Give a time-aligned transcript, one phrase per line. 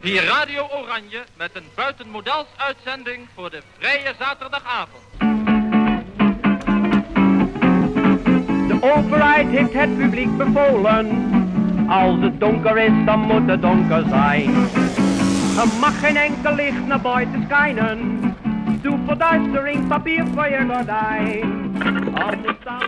[0.00, 5.02] Hier Radio Oranje met een buitenmodels uitzending voor de vrije zaterdagavond.
[8.68, 11.06] De overheid heeft het publiek bevolen.
[11.88, 14.54] Als het donker is, dan moet het donker zijn.
[15.58, 18.20] Er mag geen enkel licht naar buiten schijnen.
[18.82, 21.76] Doe verduistering, papier voor je gordijn.
[22.14, 22.82] Anders dan...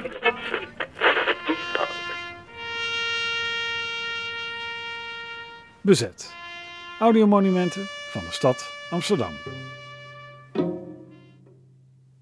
[5.81, 6.39] Bezet.
[7.00, 9.31] Audiomonumenten van de stad Amsterdam.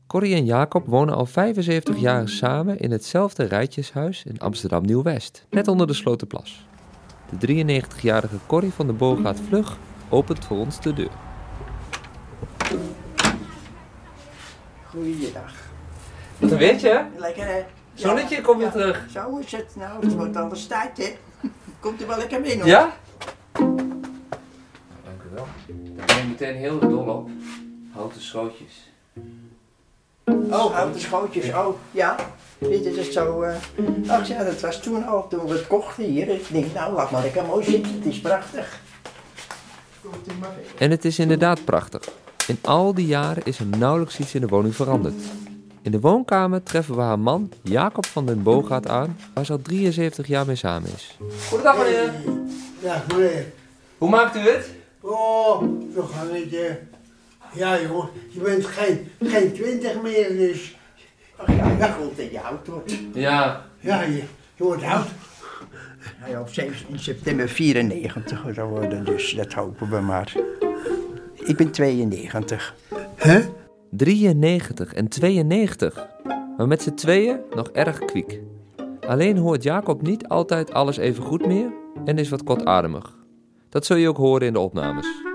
[0.06, 5.68] Corrie en Jacob wonen al 75 jaar samen in hetzelfde rijtjeshuis in Amsterdam Nieuw-West, net
[5.68, 6.66] onder de Slotenplas.
[7.38, 9.76] De 93-jarige Corrie van de Boogaard Vlug
[10.08, 11.12] opent voor ons de deur.
[14.84, 15.52] Goeiedag.
[16.38, 17.64] Wat een weertje, Lekker hè?
[17.94, 19.06] Zonnetje, kom weer terug.
[19.10, 19.76] Zo is het.
[19.76, 21.16] Nou, het wordt alles tijd hè.
[21.80, 22.68] Komt er wel lekker binnen hoor.
[22.68, 22.96] Ja?
[25.38, 25.76] Wel.
[25.96, 27.28] Daar ben je meteen heel dol op.
[27.92, 28.90] Houten schootjes.
[30.50, 31.48] Oh, houten schootjes.
[31.52, 32.16] Oh, ja.
[32.58, 33.42] Dit is het zo.
[33.42, 33.54] eh
[34.08, 36.28] Ach ja, dat was toen al, toen we het kochten hier.
[36.28, 37.94] Ik denk, nou, laat maar lekker mooi zitten.
[37.94, 38.80] Het is prachtig.
[40.02, 40.80] Komt u maar verder.
[40.82, 42.08] En het is inderdaad prachtig.
[42.46, 45.22] In al die jaren is er nauwelijks iets in de woning veranderd.
[45.82, 49.62] In de woonkamer treffen we haar man Jacob van den Boogaard aan, waar ze al
[49.62, 51.16] 73 jaar mee samen is.
[51.48, 52.12] Goedendag meneer.
[52.78, 53.46] Ja, meneer.
[53.98, 54.76] Hoe maakt u het?
[55.10, 55.62] Oh,
[55.94, 56.78] toch een beetje.
[57.54, 60.76] Ja, jongen, je bent geen, geen twintig meer, dus.
[61.36, 62.98] Ach ja, ja, goed dat je oud wordt.
[63.14, 63.64] Ja.
[63.80, 64.22] Ja, je,
[64.56, 65.06] je wordt oud.
[66.02, 70.32] Hij op zeven- in september 94 geworden, dus dat hopen we maar.
[71.34, 72.74] Ik ben 92.
[73.14, 73.40] Hè?
[73.90, 76.06] 93 en 92.
[76.56, 78.40] Maar met z'n tweeën nog erg kwiek.
[79.06, 81.72] Alleen hoort Jacob niet altijd alles even goed meer
[82.04, 83.16] en is wat kortademig.
[83.68, 85.26] Dat zul je ook horen in de opnames.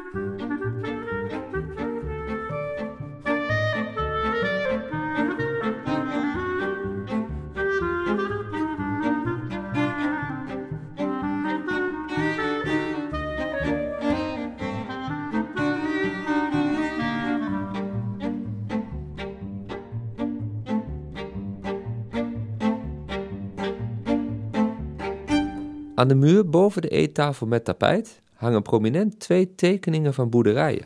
[25.96, 30.86] Aan de muur boven de eettafel met tapijt hangen prominent twee tekeningen van boerderijen.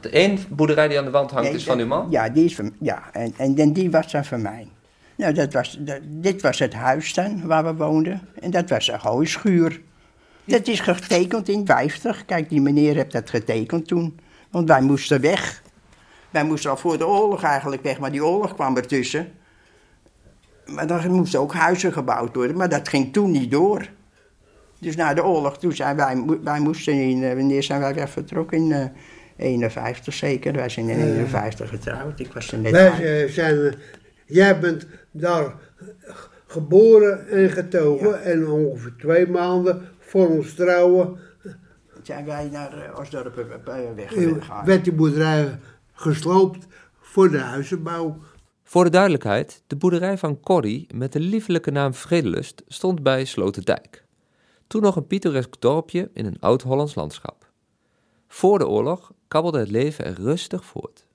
[0.00, 2.06] De één boerderij die aan de wand hangt Nee, is van uw man?
[2.10, 4.68] Ja, die is van, ja en, en, en die was dan van mij.
[5.16, 8.20] Nou, dat was, dat- dit was het huis dan waar we woonden.
[8.40, 9.80] En dat was een hooischuur.
[10.44, 12.24] Dat is getekend in 50.
[12.24, 14.18] Kijk, die meneer heeft dat getekend toen.
[14.50, 15.62] Want wij moesten weg.
[16.30, 19.32] Wij moesten al voor de oorlog eigenlijk weg, maar die oorlog kwam ertussen.
[20.66, 23.88] Maar dan moesten ook huizen gebouwd worden, maar dat ging toen niet door.
[24.80, 28.10] Dus na de oorlog, toen zijn wij, wij moesten in, eh, wanneer zijn wij weg
[28.10, 28.58] vertrokken?
[28.58, 28.84] In eh
[29.36, 30.52] 51 zeker.
[30.52, 32.20] Wij zijn in 51 getrouwd.
[32.20, 33.58] Ik was er net Wij zijn.
[33.60, 33.72] eh,
[34.26, 35.54] Jij bent daar
[36.46, 38.08] geboren en getogen.
[38.08, 38.16] Ja.
[38.16, 41.18] En ongeveer twee maanden voor ons trouwen.
[42.02, 43.34] Zijn wij naar uh, Osdorp
[43.94, 44.64] weggegaan.
[44.64, 45.58] werd die boerderij
[45.92, 46.66] gesloopt
[47.00, 48.16] voor de huizenbouw.
[48.64, 54.04] Voor de duidelijkheid, de boerderij van Corrie met de liefelijke naam Vredelust stond bij Sloterdijk.
[54.70, 57.46] Toen nog een pittoresk dorpje in een oud-Hollands landschap.
[58.28, 61.06] Voor de oorlog kabbelde het leven er rustig voort.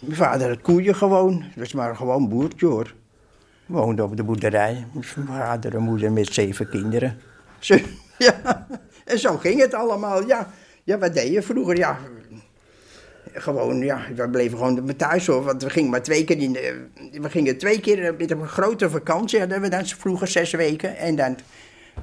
[0.00, 1.38] Mijn vader had koeien gewoon.
[1.38, 2.94] Dat was maar gewoon een boertje hoor.
[3.66, 4.86] Woonde op de boerderij.
[4.92, 7.18] Mijn vader en moeder met zeven kinderen.
[8.18, 8.66] Ja.
[9.04, 10.26] En zo ging het allemaal.
[10.26, 10.50] Ja,
[10.84, 11.76] ja wat deed je vroeger?
[11.76, 11.98] Ja,
[13.32, 15.42] gewoon, ja, we bleven gewoon thuis hoor.
[15.42, 16.86] Want we gingen maar twee keer in de,
[17.20, 19.38] We gingen twee keer met een grote vakantie.
[19.38, 20.96] Hadden we dan vroeger zes weken.
[20.96, 21.36] En dan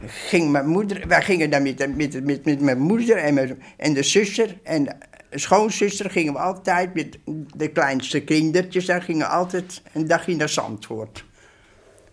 [0.06, 1.08] ging mijn moeder.
[1.08, 4.58] Wij gingen dan met, met, met, met mijn moeder en, en de zuster.
[4.64, 4.84] En
[5.30, 7.18] de schoonzuster gingen we altijd met
[7.56, 8.86] de kleinste kindertjes.
[8.86, 11.26] Daar gingen we altijd een dagje naar Zandvoort.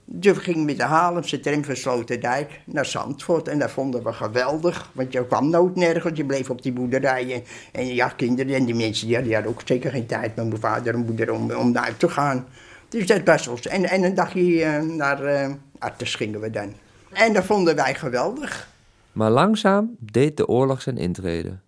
[0.05, 3.49] Dus we gingen met de Haarlemse tram van Sloterdijk naar Zandvoort.
[3.49, 4.91] En dat vonden we geweldig.
[4.95, 6.19] Want je kwam nooit nergens.
[6.19, 7.43] Je bleef op die boerderijen.
[7.73, 10.95] En ja, kinderen en die mensen die hadden, ook zeker geen tijd met mijn vader
[10.95, 12.47] en moeder om, om uit te gaan.
[12.89, 13.67] Dus dat was ons.
[13.67, 15.51] En, en een dagje eh, naar eh
[15.81, 16.75] Artes gingen we dan.
[17.13, 18.69] En dat vonden wij geweldig.
[19.13, 21.59] Maar langzaam deed de oorlog zijn intrede.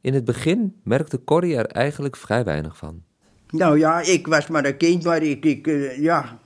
[0.00, 3.02] In het begin merkte Corrie er eigenlijk vrij weinig van.
[3.50, 6.38] Nou ja, ik was maar een kind, maar ik, ik eh, ja.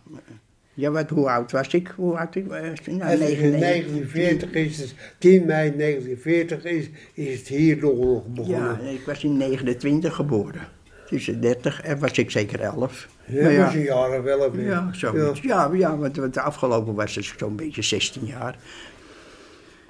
[0.74, 1.92] Ja, wat, hoe oud was ik?
[1.96, 2.58] Hoe oud ik was?
[2.58, 3.60] Nou, Het is in 99.
[3.60, 8.92] 1940 is het, 10 mei 1940 is, is het hier de oorlog Ja, begonnen.
[8.94, 10.68] ik was in 29 geboren.
[11.06, 13.08] Tussen 30 en was ik zeker 11.
[13.30, 14.56] Ja, dat een jaar of wel.
[14.56, 15.40] Ja, zoiets.
[15.40, 18.56] Ja, ja want, want de afgelopen was het zo'n beetje 16 jaar.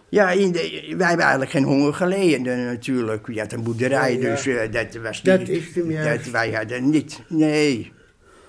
[0.08, 0.58] Ja, in de,
[0.96, 3.26] wij hebben eigenlijk geen honger geleden eh, natuurlijk.
[3.32, 4.30] Je had een boerderij, Ja, ja.
[4.30, 5.48] dus eh, dat was Dat niet...
[5.48, 6.24] is hem juist.
[6.24, 7.92] dat wij hadden niet, nee.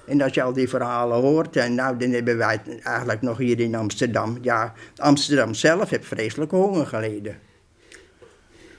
[0.06, 3.38] En als je al die verhalen hoort, en nou, dan hebben wij het eigenlijk nog
[3.38, 4.38] hier in Amsterdam.
[4.42, 7.38] Ja, Amsterdam zelf heeft vreselijke honger geleden.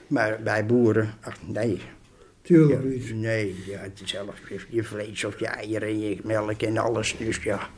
[0.07, 1.81] Maar wij boeren, ach nee.
[2.43, 3.15] Tuurlijk niet.
[3.15, 4.35] nee, ja, het is zelf
[4.69, 7.15] je, vlees of je eieren en je melk en alles.
[7.19, 7.69] Dus ja,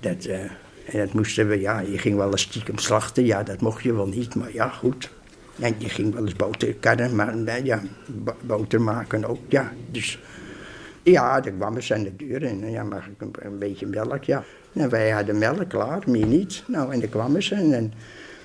[0.00, 3.24] dat, eh, en dat moesten we, ja, je ging wel eens stiekem slachten.
[3.24, 5.10] Ja, dat mocht je wel niet, maar ja, goed.
[5.60, 9.72] En je ging wel eens boter karren, maar ja, bo- boter maken ook, ja.
[9.90, 10.18] Dus
[11.02, 14.24] ja, dan kwamen ze aan de deur en ja, mag ik een, een beetje melk,
[14.24, 14.44] ja.
[14.72, 16.62] Nou, wij hadden melk klaar, meer niet.
[16.66, 17.92] Nou, en kwamen ze en, en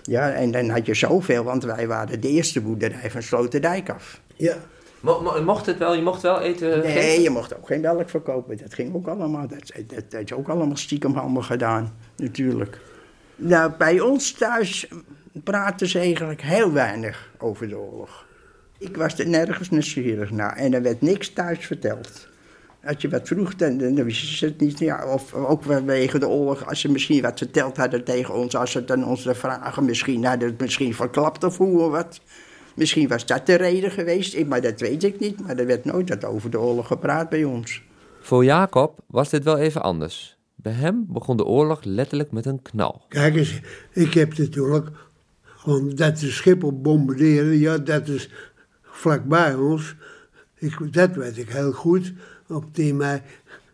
[0.01, 4.21] ja, en dan had je zoveel, want wij waren de eerste boerderij van Sloterdijk af.
[4.35, 4.57] Ja.
[5.01, 5.95] Mo- mo- mocht het wel?
[5.95, 6.79] Je mocht wel eten?
[6.79, 7.21] Nee, geven?
[7.21, 8.57] je mocht ook geen melk verkopen.
[8.57, 9.47] Dat ging ook allemaal.
[9.47, 12.79] Dat, dat, dat is ook allemaal stiekem allemaal gedaan, natuurlijk.
[13.35, 14.87] Nou, bij ons thuis
[15.43, 18.25] praten ze eigenlijk heel weinig over de oorlog.
[18.77, 22.29] Ik was er nergens nieuwsgierig naar en er werd niks thuis verteld.
[22.85, 24.79] Als je wat vroeg, dan, dan wisten ze het niet.
[24.79, 28.71] Ja, of ook vanwege de oorlog, als ze misschien wat verteld hadden tegen ons, als
[28.71, 32.21] ze dan onze vragen misschien hadden, het misschien verklapt of hoe of wat.
[32.81, 35.41] Misschien was dat de reden geweest, maar dat weet ik niet.
[35.41, 37.83] Maar er werd nooit over de oorlog gepraat bij ons.
[38.19, 40.37] Voor Jacob was dit wel even anders.
[40.55, 43.05] Bij hem begon de oorlog letterlijk met een knal.
[43.09, 43.61] Kijk eens,
[43.93, 44.89] ik heb natuurlijk,
[45.65, 48.29] want dat de Schiphol bombarderen, ja, dat is
[48.81, 49.95] vlakbij ons.
[50.55, 52.13] Ik, dat weet ik heel goed.
[52.47, 53.21] Op 10 mei,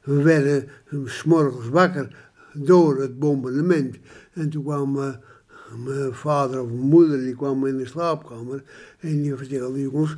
[0.04, 0.70] we werden
[1.06, 2.16] s morgens wakker
[2.54, 3.98] door het bombardement.
[4.34, 5.14] En toen kwam eh,
[5.76, 8.64] mijn vader of mijn moeder, die kwam in de slaapkamer.
[9.00, 10.16] En die vertelde, jongens,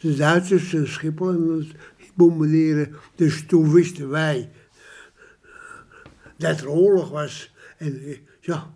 [0.00, 1.66] de, Duitsers zijn Schiphol en
[2.14, 2.94] bombarderen.
[3.14, 4.50] Dus toen wisten wij
[6.36, 7.54] dat er oorlog was.
[7.78, 8.72] En eh, ja,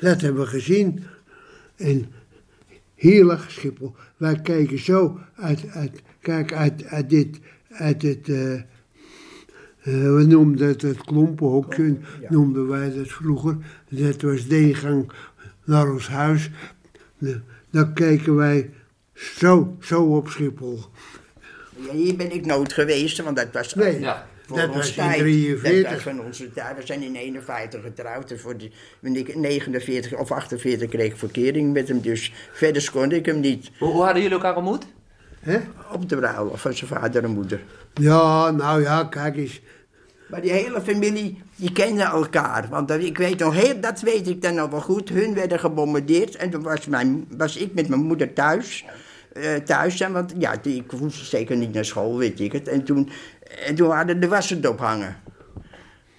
[0.00, 1.04] dat hebben we gezien.
[1.76, 2.12] En
[2.94, 3.94] hier lag Schiphol.
[4.16, 8.60] Wij kijken zo uit, uit, kijk, uit, uit dit, uit het, eh,
[9.92, 11.96] we noemden het het klompenhokje,
[12.28, 13.56] noemden wij dat vroeger.
[13.88, 15.12] Dat was de ingang
[15.64, 16.50] naar ons huis.
[17.70, 18.70] Dan keken wij
[19.14, 20.80] zo, zo op Schiphol.
[21.76, 24.26] Ja, hier ben ik nooit geweest, want dat was Nee, Ja.
[24.46, 25.18] voor dat was in tijd.
[25.18, 25.82] 43.
[25.82, 26.76] Dat was van onze tijd.
[26.76, 28.30] We zijn in 51 getrouwd.
[28.30, 32.00] En voor de, in 49 of 48 kreeg ik verkering met hem.
[32.00, 33.70] Dus verder kon ik hem niet.
[33.78, 34.86] Hoe, hoe hadden jullie elkaar ontmoet?
[35.40, 35.58] Hè?
[35.92, 37.60] Op de bruiloft van zijn vader en moeder.
[37.94, 39.60] Ja, nou ja, kijk eens.
[40.28, 42.66] Maar die hele familie, die kende elkaar.
[42.70, 45.08] Want dat, ik weet nog heel, dat weet ik dan nog wel goed.
[45.08, 46.36] Hun werden gebombardeerd.
[46.36, 48.84] En toen was, mijn, was ik met mijn moeder thuis.
[49.32, 52.68] eh, thuis, want ja, ik hoefde zeker niet naar school, weet ik het.
[52.68, 53.10] En toen,
[53.66, 55.16] en toen hadden de wassen ophangen.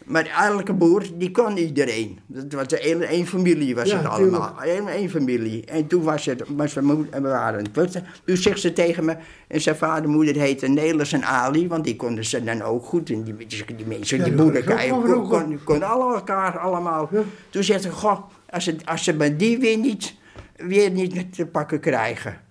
[0.07, 2.19] Maar elke boer, die kon iedereen.
[2.27, 4.55] Dat was hele, één familie was Ja, het allemaal.
[4.63, 5.65] Eén, één familie.
[5.65, 8.05] En toen was het, was mijn moeder, en we waren het putten.
[8.25, 9.15] Toen zegt ze tegen me,
[9.47, 12.85] en zijn vader en moeder heten Nelis en Ali, want die konden ze dan ook
[12.85, 13.09] goed.
[13.09, 17.09] En die, die, die mensen, Ja, die was ook kon, kon, kon alle elkaar allemaal.
[17.11, 17.21] Ja.
[17.49, 18.19] Toen zegt ze, goh,
[18.49, 20.15] als ze, als ze me die weer niet,
[20.55, 22.41] weer niet te pakken krijgen.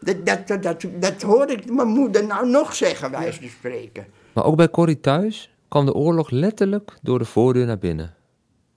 [0.00, 4.06] Dat, dat, dat, dat, dat hoorde ik mijn moeder nou nog zeggen, wijs te spreken.
[4.32, 8.14] Maar ook bij Corrie thuis kwam de oorlog letterlijk door de voordeur naar binnen.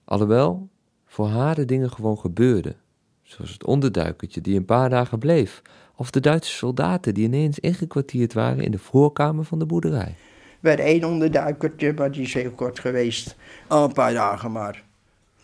[0.04, 0.68] Alhoewel
[1.06, 2.76] voor haar de dingen gewoon gebeurden.
[3.22, 5.62] Zoals het onderduikertje die een paar dagen bleef.
[5.96, 10.14] Of de Duitse soldaten die ineens ingekwartierd waren in de voorkamer van de boerderij.
[10.60, 13.36] Bij één onderduikertje, maar die is heel kort geweest.
[13.66, 14.84] Al een paar dagen maar.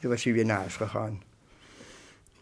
[0.00, 1.22] Toen was hij weer naar huis gegaan.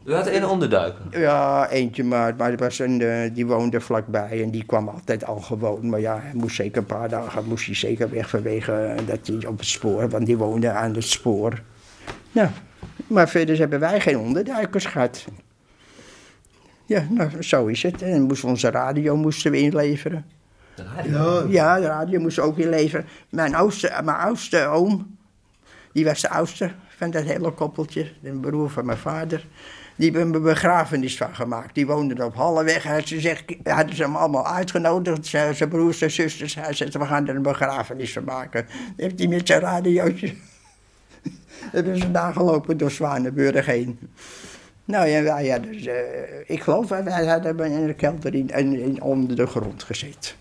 [0.04, 1.20] U had een onderduiker.
[1.20, 5.24] Ja, eentje maar, maar er was een, eh, die woonde vlakbij en die kwam altijd
[5.24, 5.88] al gewoon.
[5.88, 9.26] Maar ja, hij moest zeker een paar dagen moest hij zeker weg vanwege eh, dat
[9.26, 11.62] hij op het spoor, want die woonde aan het spoor.
[12.32, 12.48] Nou,
[13.06, 15.24] maar verder hebben wij geen onderduikers gehad.
[16.86, 18.02] Ja, nou, zo is het.
[18.02, 20.26] En moesten we onze radio moesten we inleveren.
[21.04, 23.06] Ja, Ja, de radio moest ook inleveren.
[23.28, 25.16] Mijn oudste, mijn oudste oom,
[25.92, 29.46] die was de oudste van dat hele koppeltje, de broer van mijn vader.
[29.96, 31.74] Die hebben een begrafenis van gemaakt.
[31.74, 33.06] Die woonden op Halleweg.
[33.06, 36.54] Ze zegt, hadden ze hem allemaal uitgenodigd, zijn broers en zusters.
[36.54, 38.66] Hij zei, we gaan er een begrafenis van maken.
[38.96, 40.34] Heeft hij met zijn radiootje...
[41.72, 43.98] hebben ze daar gelopen door Zwanenburg heen.
[44.84, 45.60] Nou ja, wij
[46.46, 50.36] ik geloof, wij hadden in de kelder in, in, onder de grond gezet.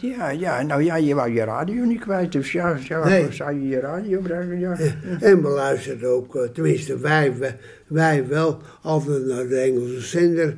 [0.00, 3.32] Ja, ja, nou ja, je wou je radio niet kwijt, dus ja, ja Nee.
[3.32, 4.76] zou je je radio brengen, ja.
[5.20, 10.56] En we luisterden ook, eh, tenminste wij, wij, wel, altijd naar de Engelse zender.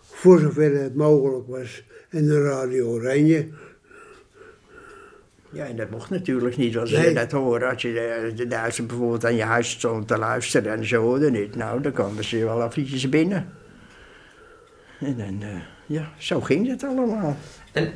[0.00, 1.84] Voor zover het mogelijk was.
[2.10, 3.48] En de Radio Oranje.
[5.52, 7.14] Ja, en dat mocht natuurlijk niet, als je Nee.
[7.14, 7.66] dat hoorde.
[7.66, 11.32] Als je de, de Duitsers bijvoorbeeld aan je huis stond te luisteren en ze hoorden
[11.32, 11.56] niet.
[11.56, 13.48] Nou, dan kwamen ze wel eventjes binnen.
[15.00, 17.36] En dan, eh, ja, zo ging het allemaal.
[17.72, 17.90] En Eh,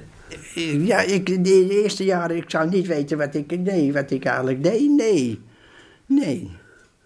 [0.78, 4.62] Ja, ik, de, eerste jaren, ik zou niet weten wat ik, nee, wat ik eigenlijk
[4.62, 5.40] deed, nee.
[6.06, 6.50] Nee.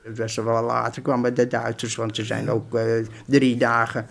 [0.03, 2.85] Het was er wel later, kwamen de Duitsers, want ze zijn ook eh,
[3.27, 4.07] drie dagen,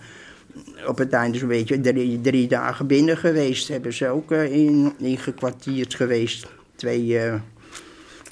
[0.86, 3.68] op het einde zo'n beetje, drie, drie dagen binnen geweest.
[3.68, 6.46] Hebben ze ook eh, in, ingekwartierd geweest.
[6.76, 7.34] Twee, eh,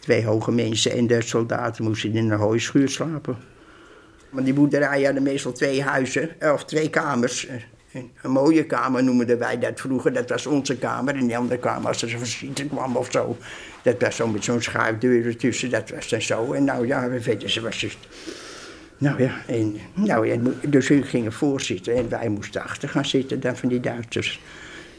[0.00, 3.37] twee hoge mensen en de soldaten moesten in een hooischuur slapen.
[4.30, 7.49] Want die boerderij hadden meestal twee huizen, eh, of twee kamers.
[7.96, 11.14] Een, een mooie kamer noemden wij dat vroeger, dat was onze kamer.
[11.14, 13.36] En die andere kamer, als er een visite kwam of zo,
[13.82, 16.52] dat was zo met zo'n schuifdeur ertussen, dat was dan zo.
[16.52, 17.98] En nou ja, we weten ze was dus...
[18.98, 20.36] Nou ja, en, nou, ja,
[20.68, 24.40] dus hun gingen voorzitten en wij moesten achter gaan zitten dan van die Duitsers.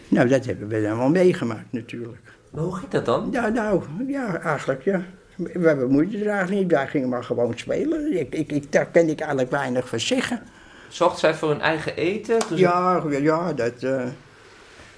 [0.08, 2.18] Nou, dat hebben we dan wel meegemaakt natuurlijk.
[2.52, 3.30] maar hoe ging dat dan?
[3.32, 5.04] Ja, nou, ja, eigenlijk, ja.
[5.36, 8.20] We bemoeiden er eigenlijk niet, wij gingen maar gewoon spelen.
[8.20, 10.42] Ik, ik, ik, daar kan ik eigenlijk weinig van zeggen.
[10.88, 12.40] Zocht zij voor hun eigen eten?
[12.40, 14.02] Toen Ja, ja, dat, eh,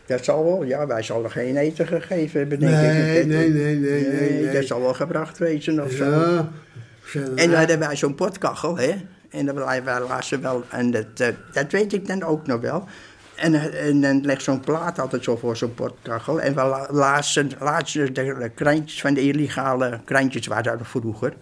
[0.05, 0.63] dat zal wel.
[0.63, 3.25] Ja, wij zullen geen eten gegeven hebben, denk Nee, ik.
[3.27, 4.53] nee, nee, nee, nee, nee.
[4.53, 6.05] Dat zal wel gebracht wezen of zo.
[6.05, 6.49] Ja.
[7.05, 8.95] ze- En dan hadden wij zo'n potkachel, hè.
[9.29, 9.83] En dan wij
[10.41, 12.83] wel, en dat, eh, dat weet ik dan ook nog wel.
[13.35, 16.41] En, en dan legt zo'n plaat altijd zo voor zo'n potkachel.
[16.41, 21.33] En we la- lazen, lazen de, krantjes van de illegale krantjes waren er vroeger.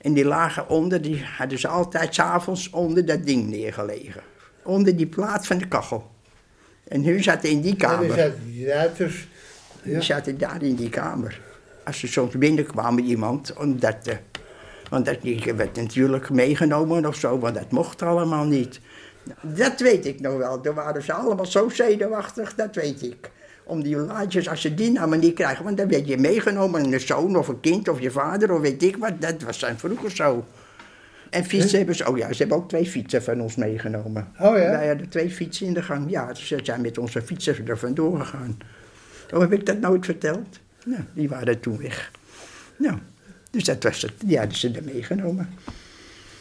[0.00, 4.22] En die lagen onder, die hadden ze altijd s'avonds onder dat ding neergelegen.
[4.62, 6.10] Onder die plaat van de kachel.
[6.88, 8.12] En hun zaten in die kamer.
[8.12, 9.28] zaten die Duitsers.
[9.82, 11.40] Die zaten daar in die kamer.
[11.84, 13.96] Als ze soms binnenkwam met iemand, omdat,
[14.90, 15.18] want dat
[15.56, 18.80] werd natuurlijk meegenomen of zo, want dat mocht allemaal niet.
[19.22, 20.60] Nou, Dat weet ik nog wel.
[20.60, 23.30] Toen waren ze allemaal zo zenuwachtig, dat weet ik.
[23.64, 27.00] Om die laadjes, als ze die namen niet krijgen, want dan werd je meegenomen, een
[27.00, 29.20] zoon of een kind of je vader of weet ik wat.
[29.20, 30.44] Dat was dan vroeger zo.
[31.30, 34.28] En fietsen hebben ze, oh ja, ze hebben ook twee fietsen van ons meegenomen.
[34.38, 34.70] Oh ja?
[34.70, 38.18] Wij hadden twee fietsen in de gang, ja, ze zijn met onze fietsen er vandoor
[38.20, 38.58] gegaan.
[39.34, 40.58] Oh, heb ik dat nooit verteld?
[40.84, 42.10] Nou, die waren toen weg.
[42.76, 42.98] Nou,
[43.50, 44.12] dus dat was het.
[44.24, 45.48] Die hadden ze er meegenomen.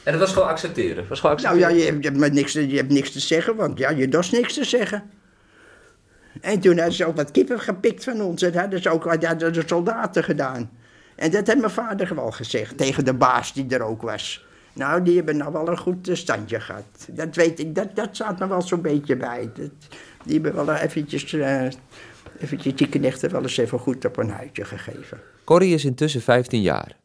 [0.04, 1.06] En dat was gewoon accepteren?
[1.10, 1.78] Was gewoon Nou accepteren?
[1.78, 3.90] ja, je hebt, je hebt maar niks, te- je hebt niks te zeggen, want ja,
[3.90, 5.04] je dorst niks te zeggen.
[6.42, 8.42] En toen hadden ze ook wat kippen gepikt van ons.
[8.42, 10.70] Dat hadden ze ook hadden de soldaten gedaan.
[11.16, 14.46] En dat heeft mijn vader wel gezegd tegen de baas die er ook was.
[14.74, 17.08] Nou, die hebben nou wel een goed eh, standje gehad.
[17.08, 19.50] Dat weet ik, dat, dat zat me wel zo'n beetje bij.
[20.26, 21.68] Die hebben wel eventjes, eh
[22.40, 25.20] eventjes die wel eens even goed op een huidje gegeven.
[25.44, 26.98] Corrie is intussen 15 jaar.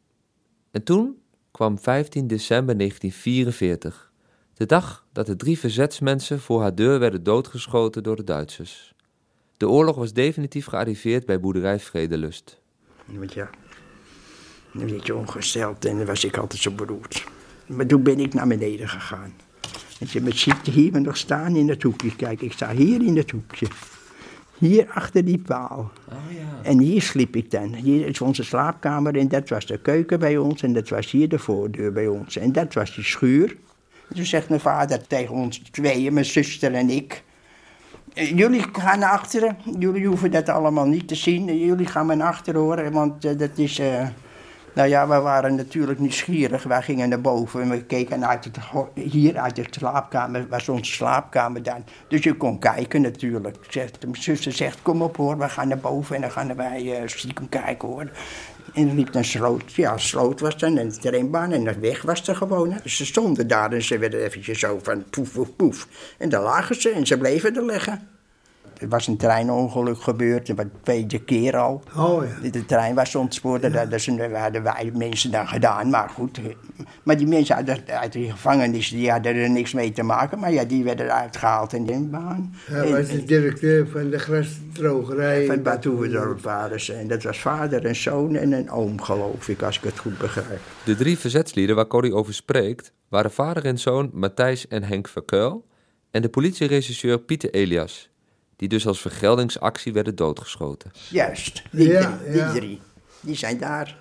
[0.71, 1.19] En toen
[1.51, 4.13] kwam 15 december 1944.
[4.55, 8.94] De dag dat de drie verzetsmensen voor haar deur werden doodgeschoten door de Duitsers.
[9.57, 12.61] De oorlog was definitief gearriveerd bij boerderij Vredelust.
[13.05, 13.51] Want ja,
[14.73, 17.25] dan werd je ongesteld en dan was ik altijd zo beroerd.
[17.67, 19.35] Maar toen ben ik naar beneden gegaan.
[20.01, 22.17] En je ziet hier nog staan in het hoekje.
[22.17, 23.67] Kijk, ik sta hier in het hoekje.
[24.59, 25.91] Hier achter die paal.
[26.63, 27.75] En hier sliep ik dan.
[27.75, 31.29] Hier is onze slaapkamer en dat was de keuken bij ons en dat was hier
[31.29, 32.37] de voordeur bij ons.
[32.37, 33.57] En dat was die schuur.
[34.09, 37.24] En toen zegt mijn vader tegen ons tweeën, mijn zuster en ik...
[38.15, 39.57] "Eh, Jullie gaan naar achteren.
[39.79, 41.49] Jullie hoeven dat allemaal niet te zien.
[41.49, 43.81] Eh, Jullie gaan maar naar achteren horen, want eh, dat is...
[44.75, 46.63] nou ja, we waren natuurlijk nieuwsgierig.
[46.63, 48.49] Wij gingen naar boven en we keken het,
[48.95, 51.85] hier uit de slaapkamer, was onze slaapkamer dan.
[52.09, 53.57] Dus je kon kijken natuurlijk.
[53.69, 57.01] Zegt, mijn zuster zegt, kom op hoor, we gaan naar boven en dan gaan wij
[57.01, 58.11] eh, stiekem kijken hoor.
[58.75, 62.03] En er liep een sloot, ja, sloot was dan en de treinbaan en de weg
[62.03, 62.79] was er gewoon.
[62.83, 65.89] Dus ze stonden daar en ze werden eventjes zo van poef, poef, poef.
[66.19, 68.09] En daar lagen ze en ze bleven er liggen.
[68.81, 71.83] Er was een treinongeluk gebeurd, de tweede keer al.
[71.97, 72.51] Oh ja.
[72.51, 75.91] De, trein was ontspoord, dat hadden ze- dat hadden wij mensen dan gedaan.
[75.91, 76.41] Maar goed,
[77.03, 80.39] maar die mensen uit, die gevangenis, die hadden er niks mee te maken.
[80.39, 82.55] Maar ja, die werden eruit gehaald in de baan.
[82.65, 85.47] Hij was de directeur van de grasdrogerij.
[85.47, 86.93] van Bad Hoeverdorp waren ze.
[86.93, 90.19] En dat was vader en zoon en een oom, geloof ik, als ik het goed
[90.19, 90.61] begrijp.
[90.85, 95.65] De drie verzetslieden waar Corrie over spreekt waren vader en zoon Matthijs en Henk Verkuil
[96.11, 98.11] en de politieregisseur Pieter Elias,
[98.57, 100.91] die dus als vergeldingsactie werden doodgeschoten.
[101.11, 102.53] Juist, die, Ja, drie, die ja.
[102.53, 102.81] drie.
[103.21, 103.97] Die zijn daar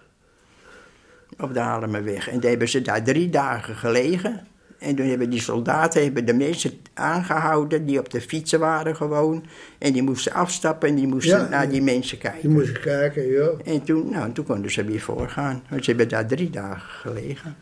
[1.40, 2.30] op de Halemerweg.
[2.30, 4.48] En daar hebben ze daar drie dagen gelegen.
[4.80, 9.46] En toen hebben die soldaten hebben de mensen aangehouden die op de fietsen waren gewoon.
[9.78, 11.70] En die moesten afstappen en die moesten Ja, naar ja.
[11.70, 12.52] die mensen kijken.
[12.52, 13.60] moest kijken, joh.
[13.66, 15.64] En toen, nou, toen konden ze weer voorgaan.
[15.70, 17.56] Want ze hebben daar drie dagen gelegen.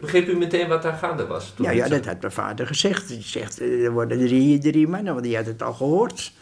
[0.00, 1.54] Begreep u meteen wat daar gaande was?
[1.56, 3.08] Ja, ja, dat had mijn vader gezegd.
[3.08, 6.32] Die zegt, eh, er worden drie, drie mannen, want die had het al gehoord.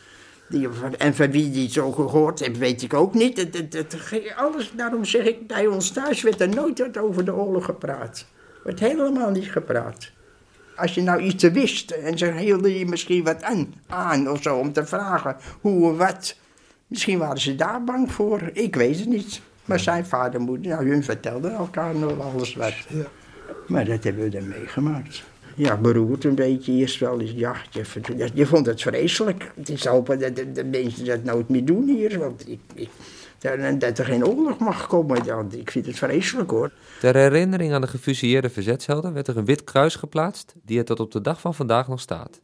[0.49, 3.37] Die, en van wie die zo gehoord heeft, weet ik ook niet.
[3.37, 3.97] Het, het, het
[4.37, 8.27] alles, daarom zeg ik, bij ons thuis werd er nooit wat over de oorlog gepraat.
[8.57, 10.11] Er werd helemaal niet gepraat.
[10.77, 14.57] Als je nou iets wist en ze hielden je misschien wat aan, aan of zo
[14.57, 16.37] om te vragen hoe wat.
[16.87, 19.41] Misschien waren ze daar bang voor, ik weet het niet.
[19.65, 22.75] Maar zijn vader en moeder, nou, hun vertelden elkaar nog alles wat.
[22.89, 23.05] Ja.
[23.69, 25.23] Maar dat hebben we dan meegemaakt.
[25.55, 27.31] Ja, beroerd een beetje eerst wel eens.
[27.31, 29.51] Ja, je, vond- je vond het vreselijk.
[29.55, 32.19] Het is hopen dat de, de mensen dat nooit meer doen hier.
[32.19, 32.89] Want ik, ik,
[33.79, 35.27] dat, er geen oorlog mag komen.
[35.27, 36.73] Want ik vind het vreselijk hoor.
[37.01, 41.01] Ter herinnering aan de gefusilleerde verzetshelden werd er een wit kruis geplaatst die er tot
[41.01, 42.41] op de dag van vandaag nog staat.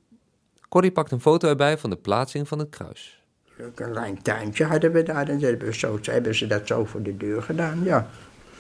[0.69, 3.23] Corrie pakt een foto erbij van de plaatsing van het kruis.
[3.57, 5.29] Een klein tuintje hadden we daar.
[5.29, 7.81] En hebben, we zo, hebben ze dat zo voor de deur gedaan.
[7.85, 8.09] Ja.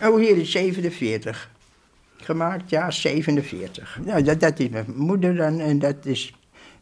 [0.02, 1.50] Oh, hier is 47.
[2.16, 3.98] Gemaakt, ja, 47.
[4.04, 5.60] Nou, dat, dat is mijn moeder dan.
[5.60, 6.34] En dat is,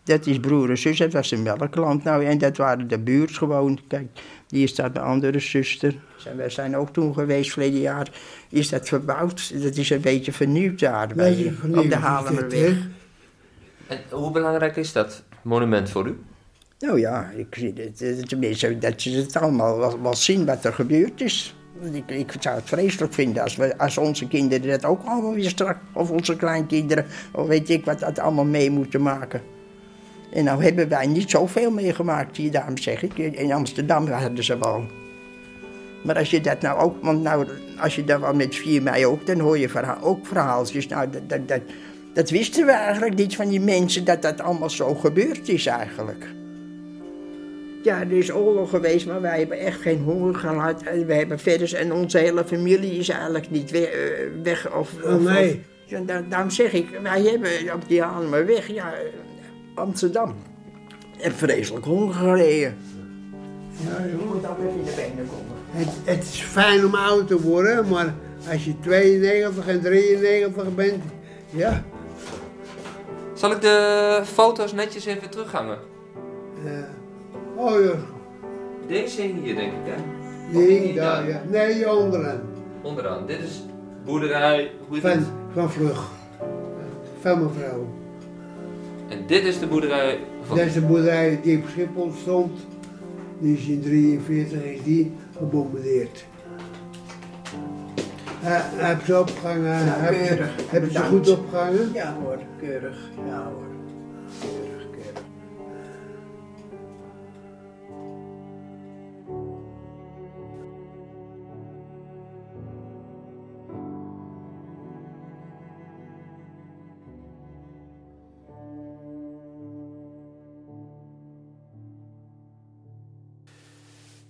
[0.04, 0.98] dat is broer en zus.
[0.98, 2.04] Dat was een melkland.
[2.04, 3.78] Nou, en dat waren de buurt gewoon.
[3.88, 4.06] Kijk,
[4.48, 5.94] hier staat mijn andere zuster.
[6.16, 8.10] Zijn- Wij zijn ook toen geweest, verleden jaar.
[8.48, 9.62] Is dat verbouwd?
[9.62, 11.06] Dat is een beetje vernieuwd daar.
[11.14, 12.76] bij- op de is Halemerweg.
[13.86, 16.18] En hoe belangrijk is dat monument voor u?
[16.78, 20.72] Nou ja, ik zie het, tenminste dat ze het allemaal wel, wel zien wat er
[20.72, 21.54] gebeurd is.
[21.80, 25.48] Ik, ik zou het vreselijk vinden als, we, als onze kinderen dat ook allemaal weer
[25.48, 29.42] straks, of onze kleinkinderen, of weet ik wat, dat allemaal mee moeten maken.
[30.32, 33.18] En nou hebben wij niet zoveel meegemaakt hier, daarom zeg ik.
[33.18, 34.84] In Amsterdam hadden ze wel.
[36.04, 37.46] Maar als je dat nou ook, want nou,
[37.78, 40.88] als je dat wel met 4 mei ook, dan hoor je verhaal, ook verhaaltjes.
[40.88, 41.60] Nou, dat, dat, dat,
[42.14, 46.26] dat wisten we eigenlijk niet van die mensen, dat dat allemaal zo gebeurd is eigenlijk.
[47.82, 50.82] Ja, er is oorlog geweest, maar wij hebben echt geen honger gehad.
[50.82, 53.84] En we hebben verder, en onze hele familie is eigenlijk niet weg.
[53.90, 54.00] eh,
[54.42, 55.48] weg of, Oh, nee.
[55.50, 58.98] of- ja, daar- daarom zeg ik, wij hebben op die Haarlemmerweg, ja, eh,
[59.74, 60.34] Amsterdam,
[61.20, 62.76] en vreselijk honger gereden.
[63.86, 65.56] Ja, Je moet ook even in de benen komen.
[65.70, 68.14] Het, het is fijn om oud te worden, maar
[68.50, 71.02] als je 92 en 93 bent,
[71.50, 71.84] ja.
[73.34, 75.78] Zal ik de foto's netjes even terughangen?
[76.64, 76.72] eh,
[77.62, 77.92] oh ja,
[78.88, 80.02] Deze hier denk ik hè?
[80.66, 81.42] die daar, ja.
[81.50, 82.40] Nee, die anderen.
[82.82, 83.26] Onderaan.
[83.26, 83.62] Dit is
[84.04, 84.70] boerderij.
[84.88, 85.20] Hoe Van, het?
[85.52, 86.08] van Vlug.
[87.20, 87.86] Van mevrouw.
[89.08, 90.56] En dit is de boerderij van.
[90.56, 92.60] Dat is de boerderij die op Schiphol stond.
[93.38, 96.24] Die is in 43 is die gebombardeerd.
[98.44, 99.62] Uh, heb ze opgehangen?
[99.84, 100.50] Ja, heb, je- keurig.
[100.70, 101.90] heb ze goed opgehangen?
[101.94, 102.96] Ja hoor, keurig.
[103.28, 103.70] Ja hoor.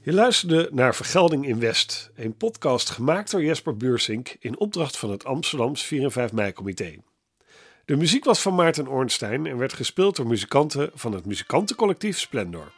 [0.04, 5.10] Je luisterde naar Vergelding in West, een podcast gemaakt door Jesper Buursink in opdracht van
[5.10, 6.96] het Amsterdams 4 en 5 mei-comité.
[7.84, 12.72] De muziek was van Maarten Ornstein en werd gespeeld door muzikanten van het muzikantencollectief Splendor.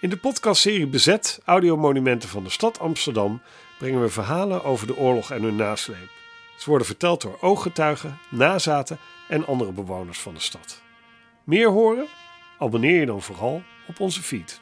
[0.00, 3.42] In de podcastserie Bezet, audiomonumenten van de stad Amsterdam,
[3.78, 6.10] brengen we verhalen over de oorlog en hun nasleep.
[6.58, 10.82] Ze worden verteld door ooggetuigen, nazaten en andere bewoners van de stad.
[11.44, 12.06] Meer horen?
[12.58, 14.60] Abonneer je dan vooral op onze feed.